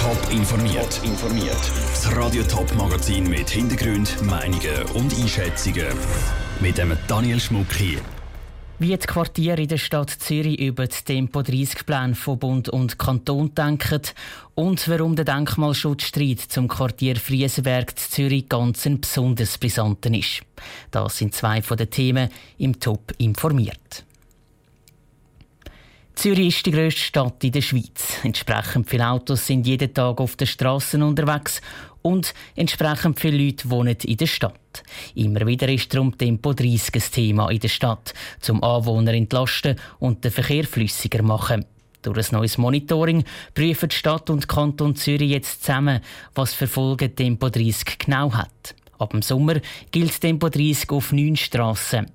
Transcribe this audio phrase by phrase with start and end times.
[0.00, 0.98] Top informiert.
[1.04, 1.60] informiert.
[1.92, 5.92] Das Radio Top Magazin mit Hintergrund, Meinungen und Einschätzungen
[6.58, 7.98] mit dem Daniel Schmuck hier.
[8.78, 12.98] Wie die Quartiere in der Stadt Zürich über die Tempo 30 Plan von Bund und
[12.98, 14.00] Kanton denken
[14.54, 20.40] und warum der Denkmalschutzstreit zum Quartier Friesenberg Zürich ganz ein besonders brisanten ist.
[20.90, 24.06] Das sind zwei von den Themen im Top informiert.
[26.20, 28.18] Zürich ist die grösste Stadt in der Schweiz.
[28.22, 31.62] Entsprechend viele Autos sind jeden Tag auf den Straßen unterwegs
[32.02, 34.82] und entsprechend viele Leute wohnen in der Stadt.
[35.14, 40.22] Immer wieder ist darum Tempo 30 ein Thema in der Stadt, zum Anwohner entlasten und
[40.22, 41.64] den Verkehr flüssiger machen.
[42.02, 43.24] Durch ein neues Monitoring
[43.54, 46.02] prüfen die Stadt und Kanton Zürich jetzt zusammen,
[46.34, 48.74] was für Folgen Tempo 30 genau hat.
[49.00, 49.60] Ab dem Sommer
[49.92, 52.10] gilt Tempo 30 auf neun Strassen.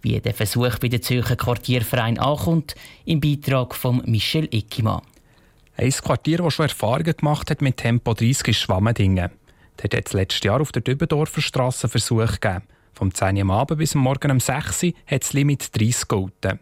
[0.00, 5.02] Wie der Versuch bei der Zürcher Quartierverein ankommt, im Beitrag von Michel Eckimann.
[5.76, 9.30] Ein Quartier, das schon Erfahrungen gemacht hat mit Tempo 30, ist Schwammendingen.
[9.76, 12.64] Dort hat es letztes Jahr auf der Dübendorfer Straße Versuch gegeben.
[12.94, 16.60] Vom 10 Uhr Abend bis morgen um 6 Uhr hat das Limit 30 gelten.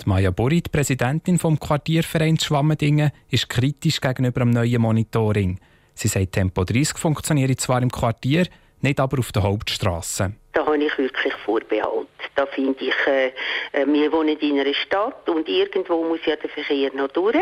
[0.00, 5.60] Die Maja Burri, die Präsidentin des Quartiervereins Schwammendingen, ist kritisch gegenüber dem neuen Monitoring.
[5.94, 8.46] Sie sagt, Tempo 30 funktioniert zwar im Quartier,
[8.82, 10.32] nicht aber auf der Hauptstraße.
[10.52, 12.08] Da habe ich wirklich Vorbehalt.
[12.34, 13.28] Da finde ich, äh,
[13.72, 17.36] äh, wir wohnen in einer Stadt und irgendwo muss ja der Verkehr noch durch,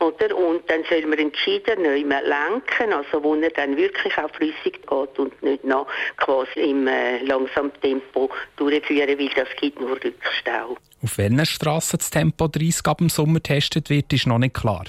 [0.00, 0.36] oder?
[0.36, 5.18] Und dann soll man entschieden neu lenken, also wo er dann wirklich auch flüssig geht
[5.18, 10.76] und nicht noch quasi im äh, langsamen Tempo durchführen, weil das gibt nur Rückstau.
[11.02, 14.84] Auf welchen Strassen das Tempo 30 ab dem Sommer getestet wird, ist noch nicht klar.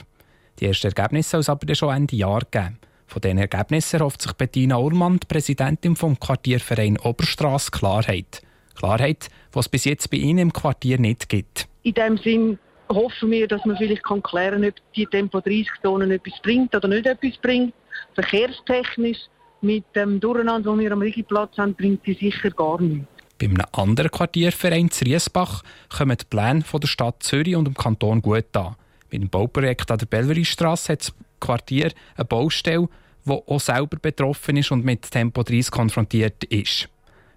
[0.60, 2.80] Die ersten Ergebnisse soll es aber schon Ende Jahr geben.
[3.10, 8.44] Von diesen Ergebnissen erhofft sich Bettina Ullmann, die Präsidentin vom Quartierverein Oberstrasse, Klarheit.
[8.76, 11.68] Klarheit, was es bis jetzt bei Ihnen im Quartier nicht gibt.
[11.82, 16.12] In dem Sinn hoffen wir, dass man vielleicht kann klären kann, ob die Tempo 30-Zonen
[16.12, 17.74] etwas bringt oder nicht etwas bringt.
[18.14, 19.18] Verkehrstechnisch
[19.62, 23.08] mit dem Durcheinander, das wir am Rigiplatz haben, bringt sie sicher gar nichts.
[23.40, 28.22] Bei einem anderen Quartierverein, Riesbach, kommen die Pläne von der Stadt Zürich und dem Kanton
[28.22, 28.76] gut an.
[29.10, 32.88] Mit dem Bauprojekt an der Belverie-Strasse hat das Quartier eine Baustelle,
[33.30, 36.90] die auch selber betroffen ist und mit Tempo 30 konfrontiert ist.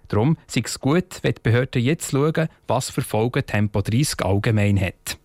[0.07, 4.79] Darum ist es gut, wenn die Behörden jetzt schauen, was für Folgen Tempo 30 allgemein
[4.79, 5.17] hat.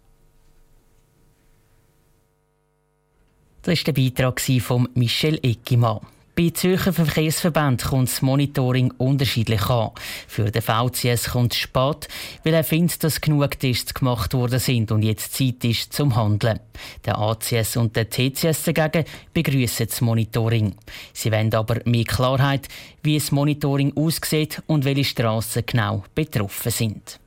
[3.62, 6.00] Das war der Beitrag von Michel Eckimann.
[6.38, 9.90] Bei Zürcher Verkehrsverband kommt das Monitoring unterschiedlich an.
[10.28, 12.06] Für den VCS kommt es spät,
[12.44, 16.60] weil er findet, dass genug Tests gemacht worden sind und jetzt Zeit ist zum Handeln.
[17.04, 19.04] Der ACS und der TCS dagegen
[19.34, 20.76] begrüßen das Monitoring.
[21.12, 22.68] Sie wollen aber mehr Klarheit,
[23.02, 27.18] wie das Monitoring aussieht und welche Strassen genau betroffen sind.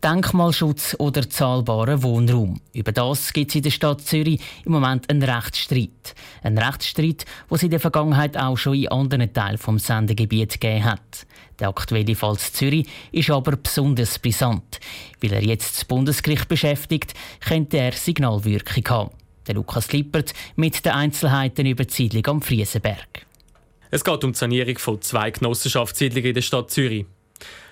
[0.00, 2.60] Denkmalschutz oder zahlbarer Wohnraum.
[2.72, 6.14] Über das gibt es in der Stadt Zürich im Moment einen Rechtsstreit.
[6.42, 10.84] Ein Rechtsstreit, den es in der Vergangenheit auch schon in anderen Teilen des Sendegebiets gegeben
[10.84, 11.26] hat.
[11.58, 14.78] Der aktuelle Fall Zürich ist aber besonders brisant.
[15.20, 19.10] Weil er jetzt das Bundesgericht beschäftigt, könnte er Signalwirkung haben.
[19.46, 23.26] Der Lukas Lippert mit den Einzelheiten über die Siedlung am Friesenberg.
[23.90, 27.06] Es geht um die Sanierung von zwei Genossenschaftssiedlungen in der Stadt Zürich.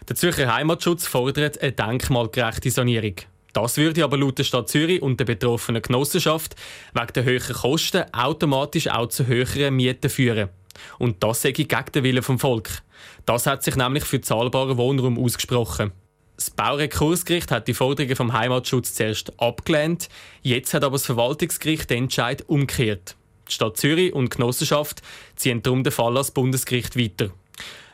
[0.08, 3.16] Der Zürcher Heimatschutz fordert eine denkmalgerechte Sanierung.
[3.52, 6.56] Das würde aber laut der Stadt Zürich und der betroffenen Genossenschaft
[6.92, 10.50] wegen der höheren Kosten automatisch auch zu höheren Mieten führen.
[10.98, 12.82] Und das sei gegen den Willen vom Volk.
[13.24, 15.92] Das hat sich nämlich für zahlbaren Wohnraum ausgesprochen.
[16.36, 20.10] Das Baurekursgericht hat die Forderungen vom Heimatschutz zuerst abgelehnt.
[20.42, 23.16] Jetzt hat aber das Verwaltungsgericht den Entscheid umgekehrt.
[23.48, 25.00] Die Stadt Zürich und die Genossenschaft
[25.34, 27.30] ziehen darum den Fall als Bundesgericht weiter.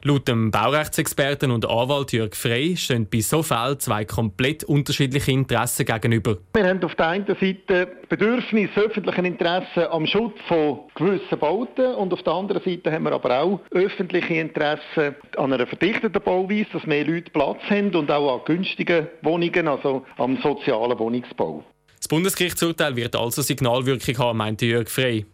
[0.05, 5.87] Laut dem Baurechtsexperten und Anwalt Jörg Frey stehen bei so Fällen zwei komplett unterschiedliche Interessen
[5.87, 6.39] gegenüber.
[6.55, 12.13] Wir haben auf der einen Seite Bedürfnis öffentlichen Interessen am Schutz von gewissen Bauten und
[12.13, 16.85] auf der anderen Seite haben wir aber auch öffentliche Interessen an einer verdichteten Bauweise, dass
[16.85, 21.63] mehr Leute Platz haben und auch an günstigen Wohnungen, also am sozialen Wohnungsbau.
[21.99, 25.27] Das Bundesgerichtsurteil wird also Signalwirkung haben, meinte Jörg Frey.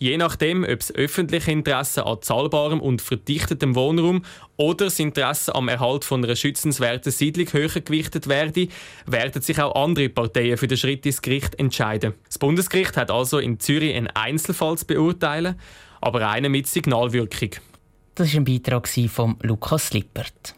[0.00, 4.24] Je nachdem, ob das öffentliche Interesse an zahlbarem und verdichtetem Wohnraum
[4.56, 8.68] oder das Interesse am Erhalt von einer schützenswerten Siedlung höher gewichtet werde,
[9.04, 12.14] werden sich auch andere Parteien für den Schritt ins Gericht entscheiden.
[12.24, 15.60] Das Bundesgericht hat also in Zürich einen Einzelfall zu beurteilen,
[16.00, 17.50] aber einen mit Signalwirkung.
[18.14, 20.54] Das war ein Beitrag von Lukas Lippert.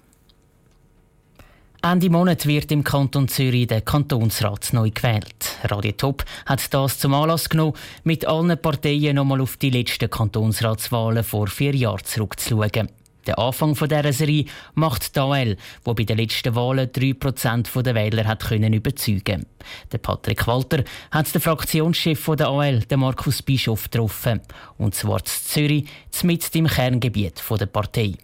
[1.84, 5.58] Ende Monat wird im Kanton Zürich der Kantonsrat neu gewählt.
[5.64, 7.73] Radio Top hat das zum Anlass genommen,
[8.05, 12.88] mit allen Parteien nochmal auf die letzten Kantonsratswahlen vor vier Jahren zurückzuschauen.
[13.26, 14.44] Der Anfang dieser Serie
[14.75, 19.46] macht Dael, wo bei den letzten Wahlen 3% der Wähler hat können überzeugen
[19.90, 24.40] Der Patrick Walter hat den Fraktionschef der AL, den Markus Bischof, getroffen.
[24.78, 25.88] Und zwar in Zürich,
[26.23, 28.14] mit im Kerngebiet der Partei.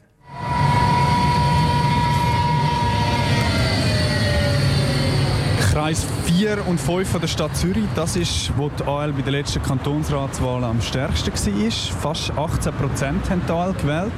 [5.78, 6.06] Kreis
[6.48, 10.64] 4 und 5 der Stadt Zürich, das ist, wo die AL bei der letzten Kantonsratswahl
[10.64, 11.70] am stärksten war.
[12.00, 14.12] Fast 18 Prozent haben die AL gewählt.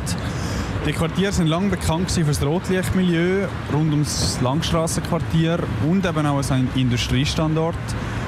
[0.86, 6.52] Die Quartiere sind lange bekannt für das Rotlichtmilieu rund ums Langstrassenquartier und eben auch als
[6.52, 7.74] ein Industriestandort.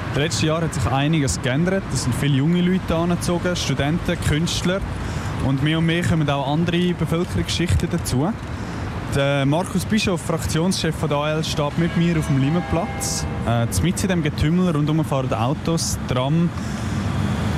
[0.09, 1.83] In den letzten Jahren hat sich einiges geändert.
[1.93, 4.81] Es sind viele junge Leute angezogen, Studenten, Künstler
[5.47, 8.33] und mehr und mehr kommen auch andere Bevölkerungsschichten dazu.
[9.15, 13.27] Der Markus Bischof, Fraktionschef von der AL, steht mit mir auf dem Limmenplatz.
[13.47, 16.49] Äh, in diesem Getümmel rundum fahren Autos, Tram,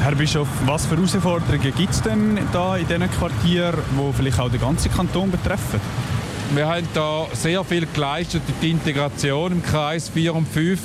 [0.01, 4.51] Herr Bischof, was für Herausforderungen gibt es denn da in diesen Quartieren, die vielleicht auch
[4.51, 5.79] den ganzen Kanton betreffen?
[6.53, 10.79] Wir haben da sehr viel geleistet in die Integration im Kreis 4 und 5,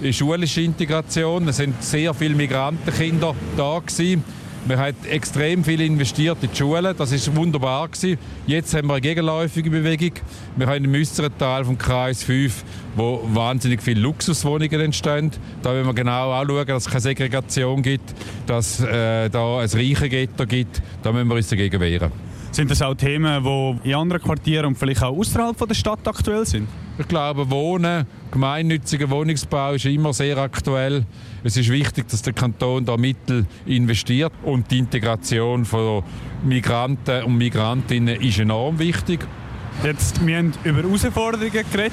[0.00, 1.46] in schulische Integration.
[1.46, 4.24] Es sind sehr viele Migrantenkinder da gewesen.
[4.66, 6.92] Wir haben extrem viel investiert in die Schulen.
[6.98, 8.18] Das ist wunderbar gewesen.
[8.48, 10.10] Jetzt haben wir eine gegenläufige Bewegung.
[10.56, 12.64] Wir haben im äußeren Teil vom Kreis 5,
[12.96, 15.30] wo wahnsinnig viele Luxuswohnungen entstehen.
[15.62, 18.12] Da wollen wir genau anschauen, dass es keine Segregation gibt,
[18.48, 20.82] dass äh, da ein reiche Ghetto gibt.
[21.04, 22.10] Da müssen wir uns dagegen wehren.
[22.56, 26.46] Sind das auch Themen, die in anderen Quartieren und vielleicht auch außerhalb der Stadt aktuell
[26.46, 26.66] sind?
[26.98, 31.04] Ich glaube, Wohnen, gemeinnütziger Wohnungsbau ist immer sehr aktuell.
[31.44, 36.02] Es ist wichtig, dass der Kanton da Mittel investiert und die Integration von
[36.46, 39.20] Migranten und Migrantinnen ist enorm wichtig.
[39.82, 41.92] Jetzt, wir haben über Herausforderungen geredet.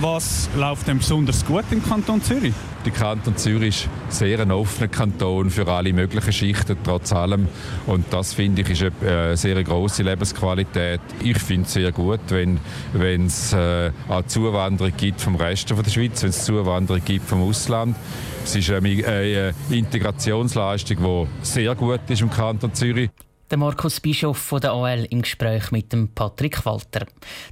[0.00, 2.54] Was läuft denn besonders gut im Kanton Zürich?
[2.84, 7.48] Der Kanton Zürich ist sehr ein offener Kanton für alle möglichen Schichten, trotz allem.
[7.86, 11.00] Und das, finde ich, ist eine äh, sehr große Lebensqualität.
[11.22, 16.22] Ich finde es sehr gut, wenn es äh, auch Zuwanderung gibt vom Rest der Schweiz,
[16.22, 17.96] wenn es Zuwanderung gibt vom Ausland.
[18.42, 23.10] Es ist eine, eine Integrationsleistung, die sehr gut ist im Kanton Zürich.
[23.48, 27.06] Der Markus Bischof von der AL im Gespräch mit dem Patrick Walter.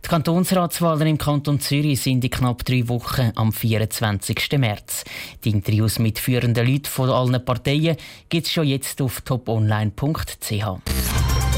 [0.04, 4.58] Die Kantonsratswahlen im Kanton Zürich sind in knapp drei Wochen am 24.
[4.58, 5.04] März.
[5.44, 7.96] Die Interviews mit führenden Leuten von allen Parteien
[8.28, 10.64] gibt es schon jetzt auf toponline.ch.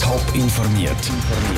[0.03, 0.97] Top informiert,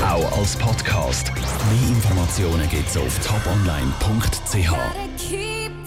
[0.01, 1.33] auch als Podcast.
[1.35, 4.73] Mehr Informationen gibt es auf toponline.ch.